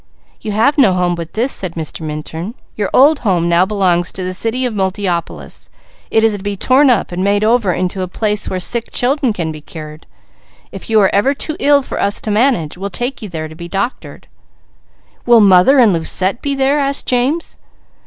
[0.39, 2.01] "You have no home but this," said Mr.
[2.01, 2.55] Minturn.
[2.75, 5.69] "Your old home now belongs to the city of Multiopolis.
[6.09, 9.31] It is to be torn up and made over into a place where sick children
[9.31, 10.07] can be cured.
[10.71, 13.53] If you are ever too ill for us to manage, we'll take you there to
[13.53, 14.27] be doctored."
[15.27, 17.57] "Will mother and Lucette be there?" asked James.